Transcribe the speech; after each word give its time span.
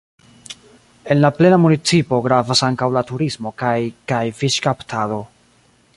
En 1.15 1.21
la 1.25 1.31
plena 1.39 1.59
municipo 1.65 2.19
gravas 2.29 2.63
ankaŭ 2.69 2.89
la 2.97 3.05
turismo 3.11 3.53
kaj 3.63 3.77
kaj 4.13 4.23
fiŝkaptado. 4.41 5.25